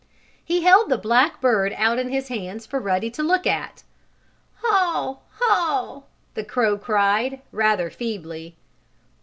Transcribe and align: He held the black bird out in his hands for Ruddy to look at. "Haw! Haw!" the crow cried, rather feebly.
He 0.43 0.63
held 0.63 0.89
the 0.89 0.97
black 0.97 1.39
bird 1.39 1.75
out 1.77 1.99
in 1.99 2.09
his 2.09 2.29
hands 2.29 2.65
for 2.65 2.79
Ruddy 2.79 3.11
to 3.11 3.21
look 3.21 3.45
at. 3.45 3.83
"Haw! 4.63 5.19
Haw!" 5.37 6.05
the 6.33 6.43
crow 6.43 6.75
cried, 6.75 7.43
rather 7.51 7.91
feebly. 7.91 8.57